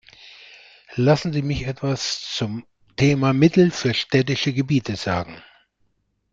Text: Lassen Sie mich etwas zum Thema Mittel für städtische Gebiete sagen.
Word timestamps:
Lassen 0.95 1.31
Sie 1.31 1.43
mich 1.43 1.67
etwas 1.67 2.21
zum 2.21 2.65
Thema 2.95 3.33
Mittel 3.33 3.69
für 3.69 3.93
städtische 3.93 4.51
Gebiete 4.51 4.95
sagen. 4.95 5.43